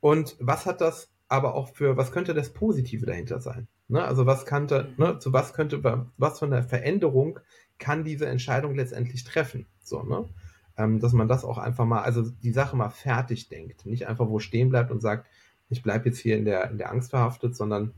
Und 0.00 0.36
was 0.38 0.66
hat 0.66 0.80
das 0.80 1.10
aber 1.28 1.54
auch 1.54 1.74
für, 1.74 1.96
was 1.96 2.12
könnte 2.12 2.32
das 2.32 2.50
Positive 2.50 3.06
dahinter 3.06 3.40
sein? 3.40 3.66
Ne? 3.88 4.04
Also 4.04 4.24
was 4.26 4.46
könnte, 4.46 4.94
ne, 4.98 5.18
zu 5.18 5.32
was 5.32 5.52
könnte, 5.52 5.82
was 6.16 6.38
für 6.38 6.46
eine 6.46 6.62
Veränderung 6.62 7.40
kann 7.78 8.04
diese 8.04 8.26
Entscheidung 8.26 8.76
letztendlich 8.76 9.24
treffen? 9.24 9.66
So, 9.82 10.02
ne? 10.02 10.28
Ähm, 10.78 11.00
dass 11.00 11.12
man 11.12 11.28
das 11.28 11.44
auch 11.44 11.58
einfach 11.58 11.84
mal, 11.84 12.02
also 12.02 12.22
die 12.22 12.52
Sache 12.52 12.76
mal 12.76 12.90
fertig 12.90 13.48
denkt. 13.48 13.84
Nicht 13.84 14.06
einfach 14.06 14.28
wo 14.28 14.38
stehen 14.38 14.70
bleibt 14.70 14.90
und 14.90 15.00
sagt, 15.00 15.26
ich 15.68 15.82
bleibe 15.82 16.08
jetzt 16.08 16.18
hier 16.18 16.36
in 16.36 16.44
der, 16.44 16.70
in 16.70 16.78
der 16.78 16.90
Angst 16.90 17.10
verhaftet, 17.10 17.56
sondern 17.56 17.92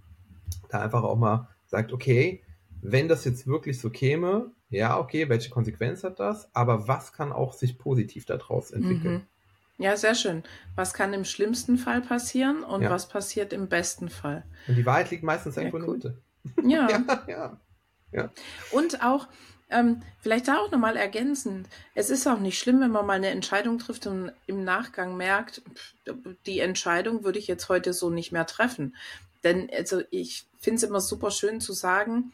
da 0.71 0.81
einfach 0.81 1.05
auch 1.05 1.17
mal 1.17 1.49
sagt, 1.67 1.93
okay, 1.93 2.43
wenn 2.83 3.07
das 3.07 3.25
jetzt 3.25 3.47
wirklich 3.47 3.79
so 3.79 3.91
käme, 3.91 4.51
ja, 4.71 4.99
okay, 4.99 5.29
welche 5.29 5.51
Konsequenz 5.51 6.03
hat 6.03 6.19
das? 6.19 6.49
Aber 6.55 6.89
was 6.89 7.13
kann 7.13 7.33
auch 7.33 7.53
sich 7.53 7.79
positiv 7.79 8.25
daraus 8.25 8.71
entwickeln? 8.71 9.15
Mhm. 9.15 9.85
Ja, 9.85 9.97
sehr 9.97 10.15
schön. 10.15 10.43
Was 10.75 10.95
kann 10.95 11.13
im 11.13 11.25
schlimmsten 11.25 11.79
Fall 11.79 12.01
passieren 12.01 12.63
und 12.63 12.83
ja. 12.83 12.91
was 12.91 13.09
passiert 13.09 13.53
im 13.53 13.69
besten 13.69 14.09
Fall? 14.09 14.45
Und 14.69 14.77
die 14.77 14.87
Wahrheit 14.87 15.11
liegt 15.11 15.23
meistens 15.23 15.57
irgendwo 15.57 15.79
ja, 15.79 15.85
in 15.85 16.01
der 16.01 16.11
Mitte. 16.13 16.23
Ja. 16.69 16.89
ja, 16.91 17.25
ja, 17.29 17.61
ja. 18.13 18.31
Und 18.73 19.03
auch, 19.03 19.27
ähm, 19.71 20.03
vielleicht 20.19 20.49
da 20.49 20.59
auch 20.59 20.71
nochmal 20.71 20.97
ergänzend, 20.97 21.69
es 21.95 22.11
ist 22.11 22.27
auch 22.27 22.39
nicht 22.39 22.59
schlimm, 22.59 22.81
wenn 22.81 22.91
man 22.91 23.07
mal 23.07 23.15
eine 23.15 23.29
Entscheidung 23.29 23.79
trifft 23.79 24.07
und 24.07 24.33
im 24.47 24.65
Nachgang 24.65 25.17
merkt, 25.17 25.62
die 26.47 26.61
Entscheidung 26.61 27.25
würde 27.25 27.39
ich 27.39 27.47
jetzt 27.47 27.69
heute 27.69 27.93
so 27.93 28.11
nicht 28.11 28.33
mehr 28.33 28.47
treffen. 28.47 28.97
Denn 29.45 29.71
also 29.73 30.03
ich 30.11 30.47
finde 30.59 30.77
es 30.77 30.83
immer 30.83 31.00
super 31.00 31.31
schön 31.31 31.61
zu 31.61 31.73
sagen, 31.73 32.33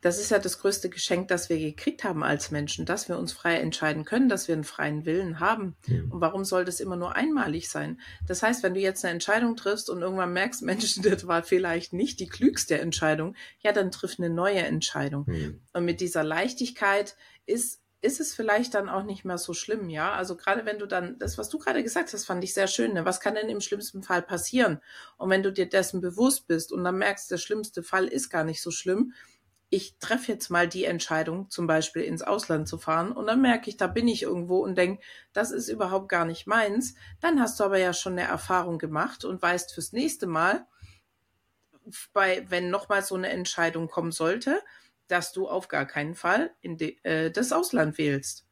das 0.00 0.18
ist 0.18 0.30
ja 0.30 0.38
das 0.38 0.58
größte 0.58 0.88
Geschenk, 0.88 1.28
das 1.28 1.48
wir 1.48 1.58
gekriegt 1.58 2.04
haben 2.04 2.22
als 2.22 2.50
Menschen, 2.50 2.86
dass 2.86 3.08
wir 3.08 3.18
uns 3.18 3.32
frei 3.32 3.56
entscheiden 3.56 4.04
können, 4.04 4.28
dass 4.28 4.48
wir 4.48 4.54
einen 4.54 4.64
freien 4.64 5.04
Willen 5.04 5.40
haben. 5.40 5.76
Ja. 5.86 6.00
Und 6.08 6.20
warum 6.20 6.44
soll 6.44 6.64
das 6.64 6.80
immer 6.80 6.96
nur 6.96 7.16
einmalig 7.16 7.68
sein? 7.68 8.00
Das 8.26 8.42
heißt, 8.42 8.62
wenn 8.62 8.74
du 8.74 8.80
jetzt 8.80 9.04
eine 9.04 9.12
Entscheidung 9.12 9.56
triffst 9.56 9.90
und 9.90 10.00
irgendwann 10.00 10.32
merkst, 10.32 10.62
Mensch, 10.70 11.00
das 11.02 11.26
war 11.26 11.42
vielleicht 11.42 11.92
nicht 11.92 12.20
die 12.20 12.28
klügste 12.28 12.80
Entscheidung, 12.80 13.36
ja, 13.60 13.72
dann 13.72 13.90
triff 13.90 14.16
eine 14.18 14.30
neue 14.30 14.60
Entscheidung. 14.60 15.26
Ja. 15.30 15.48
Und 15.74 15.84
mit 15.84 16.00
dieser 16.00 16.24
Leichtigkeit 16.24 17.16
ist 17.46 17.80
ist 18.02 18.20
es 18.20 18.34
vielleicht 18.34 18.74
dann 18.74 18.88
auch 18.88 19.02
nicht 19.02 19.24
mehr 19.24 19.36
so 19.36 19.52
schlimm, 19.52 19.90
ja? 19.90 20.12
Also 20.12 20.34
gerade 20.34 20.64
wenn 20.64 20.78
du 20.78 20.86
dann, 20.86 21.18
das, 21.18 21.36
was 21.36 21.50
du 21.50 21.58
gerade 21.58 21.82
gesagt 21.82 22.12
hast, 22.12 22.24
fand 22.24 22.42
ich 22.42 22.54
sehr 22.54 22.66
schön, 22.66 22.94
ne? 22.94 23.04
Was 23.04 23.20
kann 23.20 23.34
denn 23.34 23.50
im 23.50 23.60
schlimmsten 23.60 24.02
Fall 24.02 24.22
passieren? 24.22 24.80
Und 25.18 25.28
wenn 25.28 25.42
du 25.42 25.52
dir 25.52 25.68
dessen 25.68 26.00
bewusst 26.00 26.46
bist 26.46 26.72
und 26.72 26.82
dann 26.82 26.96
merkst, 26.96 27.30
der 27.30 27.36
schlimmste 27.36 27.82
Fall 27.82 28.06
ist 28.06 28.30
gar 28.30 28.44
nicht 28.44 28.62
so 28.62 28.70
schlimm, 28.70 29.12
ich 29.70 29.98
treffe 29.98 30.32
jetzt 30.32 30.50
mal 30.50 30.68
die 30.68 30.84
Entscheidung, 30.84 31.48
zum 31.48 31.68
Beispiel 31.68 32.02
ins 32.02 32.22
Ausland 32.22 32.68
zu 32.68 32.76
fahren, 32.76 33.12
und 33.12 33.26
dann 33.26 33.40
merke 33.40 33.70
ich, 33.70 33.76
da 33.76 33.86
bin 33.86 34.08
ich 34.08 34.24
irgendwo 34.24 34.58
und 34.58 34.76
denke, 34.76 35.02
das 35.32 35.52
ist 35.52 35.68
überhaupt 35.68 36.08
gar 36.08 36.24
nicht 36.24 36.46
meins, 36.48 36.94
dann 37.20 37.40
hast 37.40 37.58
du 37.60 37.64
aber 37.64 37.78
ja 37.78 37.92
schon 37.92 38.14
eine 38.14 38.28
Erfahrung 38.28 38.78
gemacht 38.78 39.24
und 39.24 39.40
weißt 39.40 39.72
fürs 39.72 39.92
nächste 39.92 40.26
Mal, 40.26 40.66
bei, 42.12 42.44
wenn 42.50 42.68
nochmal 42.68 43.02
so 43.02 43.14
eine 43.14 43.28
Entscheidung 43.28 43.88
kommen 43.88 44.12
sollte, 44.12 44.60
dass 45.06 45.32
du 45.32 45.48
auf 45.48 45.68
gar 45.68 45.86
keinen 45.86 46.14
Fall 46.14 46.52
in 46.60 46.76
de, 46.76 46.96
äh, 47.04 47.30
das 47.30 47.52
Ausland 47.52 47.96
wählst. 47.96 48.46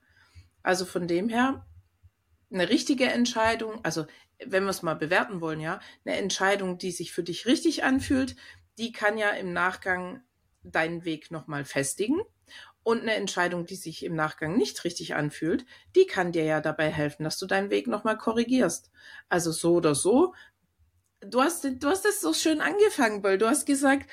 Also 0.63 0.85
von 0.85 1.07
dem 1.07 1.29
her, 1.29 1.67
eine 2.51 2.69
richtige 2.69 3.07
Entscheidung, 3.07 3.85
also 3.85 4.07
wenn 4.45 4.65
wir 4.65 4.71
es 4.71 4.83
mal 4.83 4.95
bewerten 4.95 5.41
wollen, 5.41 5.61
ja, 5.61 5.81
eine 6.05 6.17
Entscheidung, 6.17 6.79
die 6.79 6.93
sich 6.93 7.13
für 7.13 7.25
dich 7.25 7.47
richtig 7.47 7.85
anfühlt, 7.85 8.37
die 8.79 8.93
kann 8.93 9.19
ja 9.19 9.31
im 9.31 9.53
Nachgang 9.53 10.23
deinen 10.63 11.05
Weg 11.05 11.31
nochmal 11.31 11.65
festigen. 11.65 12.21
Und 12.83 13.03
eine 13.03 13.15
Entscheidung, 13.15 13.67
die 13.67 13.77
sich 13.77 14.05
im 14.05 14.15
Nachgang 14.15 14.57
nicht 14.57 14.85
richtig 14.85 15.15
anfühlt, 15.15 15.67
die 15.95 16.07
kann 16.07 16.33
dir 16.33 16.45
ja 16.45 16.61
dabei 16.61 16.91
helfen, 16.91 17.25
dass 17.25 17.39
du 17.39 17.47
deinen 17.47 17.71
Weg 17.71 17.87
nochmal 17.87 18.17
korrigierst. 18.17 18.91
Also 19.29 19.53
so 19.53 19.75
oder 19.75 19.95
so. 19.95 20.35
Du 21.21 21.43
hast, 21.43 21.65
du 21.65 21.89
hast 21.89 22.05
das 22.05 22.21
so 22.21 22.33
schön 22.33 22.61
angefangen, 22.61 23.23
weil 23.23 23.37
du 23.37 23.47
hast 23.47 23.67
gesagt, 23.67 24.09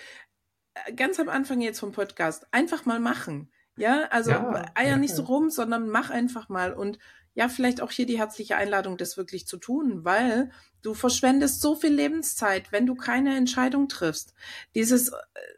äh, 0.74 0.94
ganz 0.94 1.20
am 1.20 1.30
Anfang 1.30 1.62
jetzt 1.62 1.80
vom 1.80 1.94
Podcast, 1.94 2.48
einfach 2.52 2.86
mal 2.86 3.00
machen. 3.00 3.50
Ja, 3.78 4.08
also 4.10 4.32
ja, 4.32 4.72
eier 4.74 4.90
ja, 4.90 4.98
nicht 4.98 5.16
so 5.16 5.24
rum, 5.24 5.50
sondern 5.50 5.90
mach 5.90 6.10
einfach 6.10 6.50
mal. 6.50 6.74
Und 6.74 6.98
ja, 7.36 7.50
vielleicht 7.50 7.82
auch 7.82 7.92
hier 7.92 8.06
die 8.06 8.18
herzliche 8.18 8.56
Einladung, 8.56 8.98
das 8.98 9.18
wirklich 9.18 9.46
zu 9.46 9.58
tun, 9.58 10.06
weil 10.06 10.50
du 10.82 10.94
verschwendest 10.94 11.62
so 11.62 11.76
viel 11.76 11.94
Lebenszeit, 11.94 12.72
wenn 12.72 12.86
du 12.86 12.96
keine 12.96 13.36
Entscheidung 13.36 13.90
triffst. 13.90 14.34
Dieses 14.74 15.10
äh, 15.10 15.14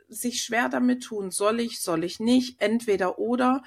sich 0.09 0.41
schwer 0.41 0.69
damit 0.69 1.03
tun, 1.03 1.29
soll 1.29 1.59
ich, 1.59 1.79
soll 1.79 2.03
ich 2.03 2.19
nicht, 2.19 2.61
entweder 2.61 3.19
oder, 3.19 3.61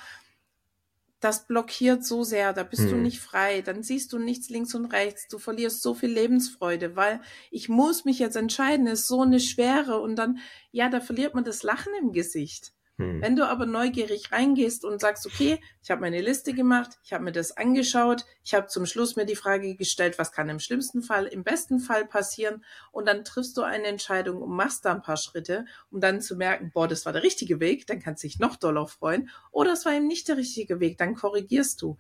das 1.20 1.46
blockiert 1.46 2.04
so 2.04 2.24
sehr, 2.24 2.52
da 2.52 2.62
bist 2.62 2.82
hm. 2.82 2.90
du 2.90 2.96
nicht 2.96 3.20
frei, 3.20 3.60
dann 3.60 3.82
siehst 3.82 4.12
du 4.12 4.18
nichts 4.18 4.48
links 4.48 4.74
und 4.74 4.86
rechts, 4.86 5.28
du 5.28 5.38
verlierst 5.38 5.82
so 5.82 5.94
viel 5.94 6.10
Lebensfreude, 6.10 6.96
weil 6.96 7.20
ich 7.50 7.68
muss 7.68 8.06
mich 8.06 8.18
jetzt 8.18 8.36
entscheiden, 8.36 8.86
ist 8.86 9.06
so 9.06 9.20
eine 9.20 9.38
Schwere 9.38 10.00
und 10.00 10.16
dann, 10.16 10.38
ja, 10.72 10.88
da 10.88 11.00
verliert 11.00 11.34
man 11.34 11.44
das 11.44 11.62
Lachen 11.62 11.92
im 12.00 12.12
Gesicht. 12.12 12.72
Hm. 13.00 13.22
Wenn 13.22 13.34
du 13.34 13.48
aber 13.48 13.64
neugierig 13.64 14.30
reingehst 14.30 14.84
und 14.84 15.00
sagst, 15.00 15.24
okay, 15.24 15.58
ich 15.82 15.90
habe 15.90 16.02
meine 16.02 16.20
Liste 16.20 16.52
gemacht, 16.52 16.98
ich 17.02 17.14
habe 17.14 17.24
mir 17.24 17.32
das 17.32 17.56
angeschaut, 17.56 18.26
ich 18.44 18.52
habe 18.52 18.66
zum 18.66 18.84
Schluss 18.84 19.16
mir 19.16 19.24
die 19.24 19.36
Frage 19.36 19.74
gestellt, 19.74 20.18
was 20.18 20.32
kann 20.32 20.50
im 20.50 20.58
schlimmsten 20.58 21.02
Fall, 21.02 21.24
im 21.24 21.42
besten 21.42 21.80
Fall 21.80 22.04
passieren 22.04 22.62
und 22.92 23.06
dann 23.06 23.24
triffst 23.24 23.56
du 23.56 23.62
eine 23.62 23.86
Entscheidung 23.86 24.42
und 24.42 24.50
machst 24.50 24.84
da 24.84 24.92
ein 24.92 25.00
paar 25.00 25.16
Schritte, 25.16 25.64
um 25.90 26.02
dann 26.02 26.20
zu 26.20 26.36
merken, 26.36 26.72
boah, 26.74 26.88
das 26.88 27.06
war 27.06 27.14
der 27.14 27.22
richtige 27.22 27.58
Weg, 27.58 27.86
dann 27.86 28.00
kannst 28.00 28.22
du 28.22 28.28
dich 28.28 28.38
noch 28.38 28.56
doller 28.56 28.86
freuen 28.86 29.30
oder 29.50 29.72
es 29.72 29.86
war 29.86 29.94
eben 29.94 30.06
nicht 30.06 30.28
der 30.28 30.36
richtige 30.36 30.78
Weg, 30.78 30.98
dann 30.98 31.14
korrigierst 31.14 31.80
du. 31.80 31.96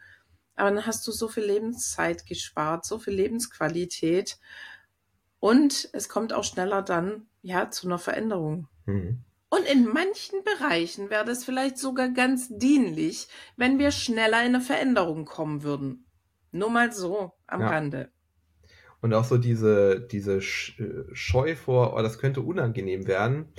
Aber 0.54 0.70
dann 0.70 0.84
hast 0.84 1.06
du 1.06 1.12
so 1.12 1.28
viel 1.28 1.44
Lebenszeit 1.44 2.26
gespart, 2.26 2.84
so 2.84 2.98
viel 2.98 3.14
Lebensqualität 3.14 4.38
und 5.38 5.88
es 5.94 6.10
kommt 6.10 6.34
auch 6.34 6.44
schneller 6.44 6.82
dann 6.82 7.26
ja 7.40 7.70
zu 7.70 7.86
einer 7.86 7.98
Veränderung. 7.98 8.68
Mhm. 8.84 9.24
Und 9.50 9.66
in 9.66 9.84
manchen 9.84 10.44
Bereichen 10.44 11.10
wäre 11.10 11.24
das 11.24 11.44
vielleicht 11.44 11.76
sogar 11.76 12.08
ganz 12.08 12.48
dienlich, 12.48 13.26
wenn 13.56 13.80
wir 13.80 13.90
schneller 13.90 14.40
in 14.40 14.54
eine 14.54 14.60
Veränderung 14.60 15.24
kommen 15.24 15.64
würden. 15.64 16.06
Nur 16.52 16.70
mal 16.70 16.92
so 16.92 17.32
am 17.48 17.60
ja. 17.60 17.68
Rande. 17.68 18.12
Und 19.00 19.12
auch 19.12 19.24
so 19.24 19.38
diese, 19.38 20.00
diese 20.00 20.36
äh, 20.38 21.04
Scheu 21.14 21.56
vor, 21.56 21.94
oh, 21.94 22.02
das 22.02 22.18
könnte 22.18 22.42
unangenehm 22.42 23.06
werden. 23.06 23.52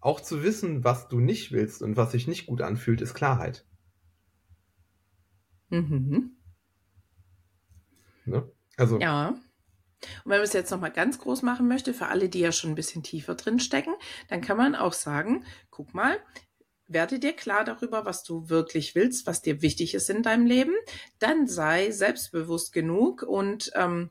Auch 0.00 0.20
zu 0.20 0.42
wissen, 0.42 0.82
was 0.82 1.06
du 1.06 1.20
nicht 1.20 1.52
willst 1.52 1.80
und 1.80 1.96
was 1.96 2.10
sich 2.10 2.26
nicht 2.26 2.46
gut 2.46 2.60
anfühlt, 2.60 3.00
ist 3.02 3.14
Klarheit. 3.14 3.64
Mhm. 5.70 6.36
Ne? 8.24 8.50
Also. 8.76 8.98
Ja. 8.98 9.34
Und 10.24 10.30
wenn 10.30 10.38
man 10.38 10.46
es 10.46 10.52
jetzt 10.52 10.70
nochmal 10.70 10.92
ganz 10.92 11.18
groß 11.18 11.42
machen 11.42 11.68
möchte, 11.68 11.94
für 11.94 12.06
alle, 12.06 12.28
die 12.28 12.40
ja 12.40 12.52
schon 12.52 12.70
ein 12.70 12.76
bisschen 12.76 13.02
tiefer 13.02 13.34
drin 13.34 13.60
stecken, 13.60 13.94
dann 14.28 14.40
kann 14.40 14.56
man 14.56 14.74
auch 14.74 14.92
sagen, 14.92 15.44
guck 15.70 15.94
mal, 15.94 16.18
werde 16.88 17.18
dir 17.18 17.32
klar 17.32 17.64
darüber, 17.64 18.04
was 18.04 18.22
du 18.22 18.48
wirklich 18.48 18.94
willst, 18.94 19.26
was 19.26 19.42
dir 19.42 19.62
wichtig 19.62 19.94
ist 19.94 20.10
in 20.10 20.22
deinem 20.22 20.46
Leben, 20.46 20.74
dann 21.18 21.46
sei 21.46 21.90
selbstbewusst 21.90 22.72
genug 22.72 23.22
und 23.22 23.72
ähm, 23.74 24.10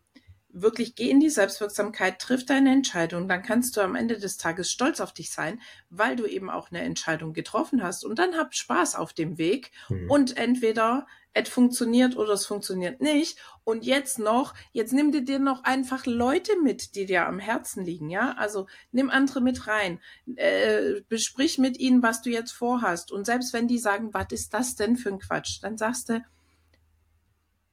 wirklich 0.54 0.96
geh 0.96 1.10
in 1.10 1.20
die 1.20 1.30
Selbstwirksamkeit, 1.30 2.20
triff 2.20 2.46
deine 2.46 2.72
Entscheidung, 2.72 3.28
dann 3.28 3.42
kannst 3.42 3.78
du 3.78 3.82
am 3.82 3.96
Ende 3.96 4.18
des 4.18 4.38
Tages 4.38 4.72
stolz 4.72 5.00
auf 5.00 5.14
dich 5.14 5.32
sein, 5.32 5.62
weil 5.90 6.16
du 6.16 6.26
eben 6.26 6.50
auch 6.50 6.72
eine 6.72 6.82
Entscheidung 6.82 7.34
getroffen 7.34 7.82
hast. 7.84 8.04
Und 8.04 8.20
dann 8.20 8.36
hab 8.36 8.54
Spaß 8.54 8.96
auf 8.96 9.14
dem 9.14 9.38
Weg 9.38 9.72
mhm. 9.90 10.10
und 10.10 10.38
entweder 10.38 11.08
es 11.34 11.50
funktioniert 11.50 12.18
oder 12.18 12.34
es 12.34 12.46
funktioniert 12.46 13.02
nicht 13.02 13.40
und 13.64 13.86
jetzt 13.86 14.20
noch, 14.20 14.54
jetzt 14.74 14.94
nimm 14.94 15.12
dir 15.12 15.40
noch 15.40 15.64
einfach 15.64 16.06
Leute 16.06 16.54
mit, 16.62 16.96
die 16.96 17.06
dir 17.06 17.26
am 17.26 17.40
Herzen 17.40 17.86
liegen, 17.86 18.10
ja, 18.10 18.34
also 18.38 18.68
nimm 18.92 19.10
andere 19.10 19.42
mit 19.42 19.68
rein, 19.68 20.00
äh, 20.36 21.02
besprich 21.08 21.58
mit 21.58 21.80
ihnen, 21.80 22.04
was 22.04 22.22
du 22.22 22.30
jetzt 22.30 22.52
vorhast 22.52 23.12
und 23.12 23.26
selbst 23.26 23.54
wenn 23.54 23.68
die 23.68 23.80
sagen, 23.80 24.14
was 24.14 24.28
ist 24.32 24.54
das 24.54 24.76
denn 24.76 24.98
für 24.98 25.10
ein 25.10 25.20
Quatsch, 25.20 25.60
dann 25.62 25.78
sagst 25.78 26.10
du, 26.10 26.22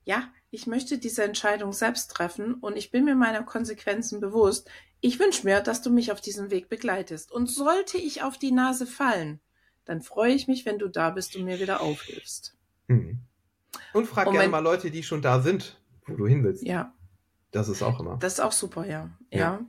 ja, 0.05 0.33
ich 0.51 0.67
möchte 0.67 0.97
diese 0.97 1.23
Entscheidung 1.23 1.75
selbst 1.75 2.11
treffen 2.11 2.55
und 2.55 2.79
ich 2.79 2.91
bin 2.91 3.05
mir 3.05 3.15
meiner 3.15 3.43
Konsequenzen 3.43 4.21
bewusst. 4.21 4.71
Ich 5.01 5.21
wünsche 5.21 5.45
mir, 5.45 5.61
dass 5.61 5.83
du 5.83 5.91
mich 5.91 6.11
auf 6.13 6.23
diesem 6.23 6.51
Weg 6.51 6.71
begleitest. 6.71 7.31
Und 7.31 7.51
sollte 7.51 7.99
ich 7.99 8.23
auf 8.23 8.39
die 8.39 8.51
Nase 8.51 8.87
fallen, 8.87 9.41
dann 9.85 10.01
freue 10.01 10.33
ich 10.33 10.49
mich, 10.49 10.65
wenn 10.65 10.79
du 10.79 10.89
da 10.89 11.11
bist 11.11 11.37
und 11.37 11.45
mir 11.45 11.61
wieder 11.61 11.83
aufhilfst. 11.83 12.57
Mhm. 12.87 13.21
Und 13.99 14.07
frag 14.07 14.29
und 14.29 14.35
gerne 14.35 14.49
mal 14.49 14.61
Leute, 14.61 14.91
die 14.93 15.03
schon 15.03 15.23
da 15.23 15.41
sind, 15.41 15.81
wo 16.07 16.15
du 16.15 16.27
hin 16.27 16.45
willst. 16.45 16.63
Ja. 16.63 16.95
Das 17.51 17.69
ist 17.69 17.83
auch 17.83 17.99
immer. 17.99 18.17
Das 18.21 18.35
ist 18.35 18.41
auch 18.41 18.53
super, 18.53 18.87
ja. 18.87 19.11
Ja. 19.33 19.39
Ja, 19.39 19.61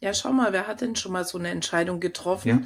ja 0.00 0.14
schau 0.14 0.32
mal, 0.32 0.52
wer 0.52 0.66
hat 0.66 0.82
denn 0.82 0.94
schon 0.94 1.12
mal 1.12 1.24
so 1.24 1.38
eine 1.38 1.48
Entscheidung 1.48 1.98
getroffen? 2.00 2.48
Ja. 2.48 2.60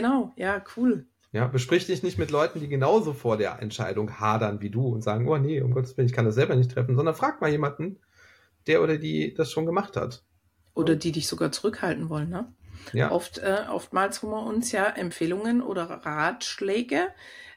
Genau, 0.00 0.32
ja, 0.36 0.62
cool. 0.76 1.06
Ja, 1.32 1.46
besprich 1.46 1.86
dich 1.86 2.02
nicht 2.02 2.16
mit 2.16 2.30
Leuten, 2.30 2.60
die 2.60 2.68
genauso 2.68 3.12
vor 3.12 3.36
der 3.36 3.60
Entscheidung 3.60 4.18
hadern 4.18 4.62
wie 4.62 4.70
du 4.70 4.88
und 4.88 5.02
sagen, 5.02 5.28
oh 5.28 5.36
nee, 5.36 5.60
um 5.60 5.74
Gottes 5.74 5.96
Willen, 5.96 6.08
ich 6.08 6.14
kann 6.14 6.24
das 6.24 6.34
selber 6.34 6.56
nicht 6.56 6.70
treffen, 6.70 6.96
sondern 6.96 7.14
frag 7.14 7.42
mal 7.42 7.50
jemanden, 7.50 7.98
der 8.66 8.82
oder 8.82 8.96
die 8.96 9.34
das 9.34 9.52
schon 9.52 9.66
gemacht 9.66 9.96
hat. 9.96 10.22
Oder 10.74 10.96
die 10.96 11.12
dich 11.12 11.28
sogar 11.28 11.52
zurückhalten 11.52 12.08
wollen, 12.08 12.30
ne? 12.30 12.50
Ja. 12.92 13.10
Oft, 13.10 13.38
äh, 13.38 13.64
oftmals 13.68 14.22
holen 14.22 14.32
wir 14.32 14.46
uns 14.46 14.72
ja 14.72 14.86
Empfehlungen 14.86 15.60
oder 15.60 15.84
Ratschläge 15.84 17.08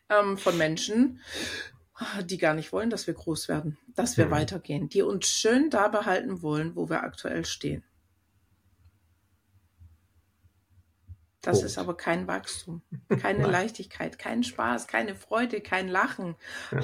ähm, 0.10 0.38
von 0.38 0.58
Menschen, 0.58 1.20
die 2.24 2.38
gar 2.38 2.54
nicht 2.54 2.72
wollen, 2.72 2.90
dass 2.90 3.08
wir 3.08 3.14
groß 3.14 3.48
werden, 3.48 3.78
dass 3.96 4.18
wir 4.18 4.28
mhm. 4.28 4.32
weitergehen, 4.32 4.90
die 4.90 5.02
uns 5.02 5.28
schön 5.28 5.70
da 5.70 5.88
behalten 5.88 6.42
wollen, 6.42 6.76
wo 6.76 6.90
wir 6.90 7.04
aktuell 7.04 7.46
stehen. 7.46 7.84
Das 11.42 11.58
Punkt. 11.58 11.66
ist 11.66 11.78
aber 11.78 11.98
kein 11.98 12.28
Wachstum, 12.28 12.82
keine 13.22 13.48
Leichtigkeit, 13.48 14.20
kein 14.20 14.44
Spaß, 14.44 14.88
keine 14.88 15.16
Freude, 15.16 15.62
kein 15.62 15.88
Lachen. 15.88 16.36
Ja. 16.72 16.82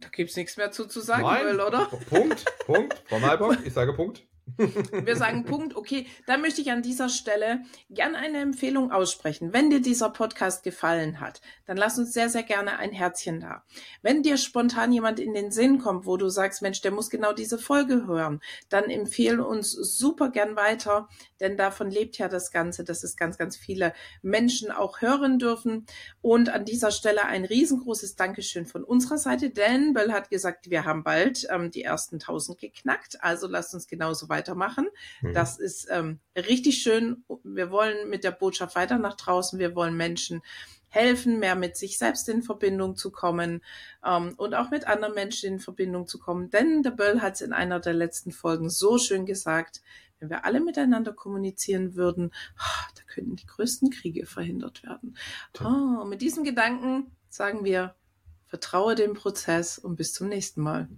Da 0.00 0.08
gibt 0.10 0.30
es 0.30 0.36
nichts 0.36 0.56
mehr 0.56 0.70
zu, 0.70 0.86
zu 0.86 1.00
sagen, 1.00 1.22
Nein. 1.22 1.46
Will, 1.46 1.60
oder? 1.60 1.86
Punkt, 1.86 2.44
Punkt. 2.66 3.02
Frau 3.06 3.18
Malbock, 3.18 3.58
ich 3.64 3.72
sage 3.72 3.94
Punkt. 3.94 4.26
Wir 4.56 5.16
sagen 5.16 5.44
Punkt, 5.44 5.74
okay, 5.74 6.06
da 6.26 6.36
möchte 6.36 6.60
ich 6.60 6.70
an 6.70 6.82
dieser 6.82 7.08
Stelle 7.08 7.62
gern 7.90 8.14
eine 8.14 8.40
Empfehlung 8.40 8.92
aussprechen. 8.92 9.52
Wenn 9.52 9.70
dir 9.70 9.80
dieser 9.80 10.10
Podcast 10.10 10.62
gefallen 10.62 11.20
hat, 11.20 11.40
dann 11.66 11.76
lass 11.76 11.98
uns 11.98 12.12
sehr, 12.12 12.28
sehr 12.28 12.42
gerne 12.42 12.78
ein 12.78 12.92
Herzchen 12.92 13.40
da. 13.40 13.64
Wenn 14.02 14.22
dir 14.22 14.36
spontan 14.36 14.92
jemand 14.92 15.18
in 15.18 15.34
den 15.34 15.50
Sinn 15.50 15.78
kommt, 15.78 16.06
wo 16.06 16.16
du 16.16 16.28
sagst, 16.28 16.62
Mensch, 16.62 16.82
der 16.82 16.90
muss 16.90 17.10
genau 17.10 17.32
diese 17.32 17.58
Folge 17.58 18.06
hören, 18.06 18.40
dann 18.68 18.84
empfehle 18.84 19.46
uns 19.46 19.72
super 19.72 20.30
gern 20.30 20.56
weiter, 20.56 21.08
denn 21.40 21.56
davon 21.56 21.90
lebt 21.90 22.18
ja 22.18 22.28
das 22.28 22.50
Ganze, 22.50 22.84
dass 22.84 23.02
es 23.02 23.16
ganz, 23.16 23.38
ganz 23.38 23.56
viele 23.56 23.92
Menschen 24.22 24.70
auch 24.70 25.00
hören 25.00 25.38
dürfen. 25.38 25.86
Und 26.20 26.50
an 26.50 26.64
dieser 26.64 26.90
Stelle 26.90 27.24
ein 27.24 27.44
riesengroßes 27.44 28.16
Dankeschön 28.16 28.66
von 28.66 28.84
unserer 28.84 29.18
Seite, 29.18 29.50
denn 29.50 29.94
Bell 29.94 30.12
hat 30.12 30.30
gesagt, 30.30 30.70
wir 30.70 30.84
haben 30.84 31.02
bald 31.02 31.46
ähm, 31.50 31.70
die 31.70 31.82
ersten 31.82 32.16
1000 32.16 32.58
geknackt, 32.58 33.22
also 33.22 33.46
lasst 33.46 33.74
uns 33.74 33.86
genauso 33.86 34.28
weitermachen. 34.34 34.88
Mhm. 35.22 35.32
Das 35.32 35.58
ist 35.58 35.86
ähm, 35.90 36.18
richtig 36.36 36.82
schön. 36.82 37.24
Wir 37.44 37.70
wollen 37.70 38.10
mit 38.10 38.24
der 38.24 38.32
Botschaft 38.32 38.74
weiter 38.74 38.98
nach 38.98 39.14
draußen. 39.14 39.58
Wir 39.58 39.74
wollen 39.76 39.96
Menschen 39.96 40.42
helfen, 40.88 41.38
mehr 41.38 41.56
mit 41.56 41.76
sich 41.76 41.98
selbst 41.98 42.28
in 42.28 42.42
Verbindung 42.42 42.96
zu 42.96 43.10
kommen 43.10 43.62
ähm, 44.04 44.34
und 44.36 44.54
auch 44.54 44.70
mit 44.70 44.86
anderen 44.86 45.14
Menschen 45.14 45.54
in 45.54 45.58
Verbindung 45.58 46.06
zu 46.06 46.18
kommen. 46.18 46.50
Denn 46.50 46.82
der 46.82 46.92
Böll 46.92 47.20
hat 47.20 47.34
es 47.34 47.40
in 47.40 47.52
einer 47.52 47.80
der 47.80 47.94
letzten 47.94 48.30
Folgen 48.30 48.70
so 48.70 48.98
schön 48.98 49.26
gesagt, 49.26 49.82
wenn 50.20 50.30
wir 50.30 50.44
alle 50.44 50.60
miteinander 50.60 51.12
kommunizieren 51.12 51.96
würden, 51.96 52.30
oh, 52.58 52.92
da 52.94 53.02
könnten 53.12 53.36
die 53.36 53.46
größten 53.46 53.90
Kriege 53.90 54.24
verhindert 54.26 54.82
werden. 54.84 55.16
Oh, 55.60 56.04
mit 56.04 56.22
diesem 56.22 56.44
Gedanken 56.44 57.10
sagen 57.28 57.64
wir, 57.64 57.94
vertraue 58.46 58.94
dem 58.94 59.14
Prozess 59.14 59.78
und 59.78 59.96
bis 59.96 60.12
zum 60.12 60.28
nächsten 60.28 60.62
Mal. 60.62 60.88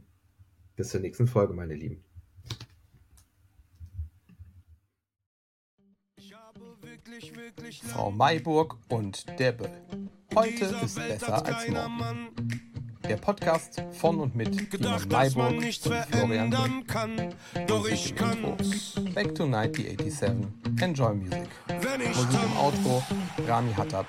Bis 0.77 0.91
zur 0.91 1.01
nächsten 1.01 1.27
Folge, 1.27 1.55
meine 1.55 1.75
Lieben. 1.75 2.06
Frau 7.93 8.11
Mayburg 8.11 8.77
und 8.89 9.27
der 9.39 9.53
Böll. 9.53 9.71
Heute 10.35 10.65
ist 10.65 10.97
besser 10.97 11.47
als 11.47 11.69
morgen. 11.69 12.61
Der 13.09 13.17
Podcast 13.17 13.83
von 13.93 14.21
und 14.21 14.35
mit 14.35 14.71
Timon 14.71 15.09
Mayburg 15.09 15.53
und 15.53 15.75
Florian 16.11 16.51
Böll. 16.51 17.35
Doch 17.67 17.87
ich 17.89 18.15
kann 18.15 18.43
Back 19.15 19.35
to 19.35 19.45
1987. 19.45 20.47
Enjoy 20.81 21.15
Music. 21.15 21.49
Musik 21.69 22.41
im 22.45 22.57
Outro. 22.59 23.03
Rami 23.47 23.73
Hattab. 23.73 24.07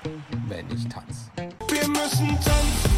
Wenn 0.48 0.66
ich 0.70 0.86
tanz. 0.88 1.30
Wir 1.36 1.88
müssen 1.88 2.28
tanzen. 2.28 2.90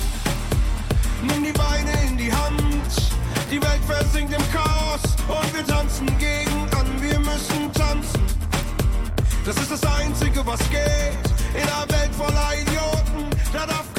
Nimm 1.23 1.45
die 1.45 1.53
Beine 1.53 1.93
in 2.09 2.17
die 2.17 2.33
Hand. 2.33 3.13
Die 3.51 3.63
Welt 3.63 3.85
versinkt 3.87 4.33
im 4.33 4.53
Chaos 4.53 5.03
und 5.29 5.55
wir 5.55 5.67
tanzen 5.67 6.07
gegen 6.19 6.69
an. 6.77 7.01
Wir 7.01 7.19
müssen 7.21 7.73
tanzen. 7.73 8.20
Das 9.45 9.57
ist 9.57 9.71
das 9.71 9.83
Einzige, 9.85 10.45
was 10.47 10.61
geht. 10.71 10.81
In 11.55 11.63
einer 11.63 11.89
Welt 11.89 12.15
voller 12.15 12.53
Idioten, 12.61 13.31
da 13.53 13.67
darf 13.67 13.90